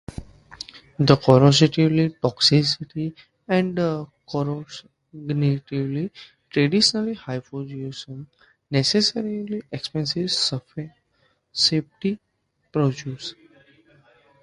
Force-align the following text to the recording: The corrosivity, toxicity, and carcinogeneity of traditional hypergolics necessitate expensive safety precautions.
The 0.97 1.15
corrosivity, 1.15 2.15
toxicity, 2.19 3.13
and 3.47 3.77
carcinogeneity 3.77 6.05
of 6.05 6.11
traditional 6.49 7.13
hypergolics 7.13 8.25
necessitate 8.71 9.63
expensive 9.71 10.31
safety 11.53 12.17
precautions. 12.73 13.35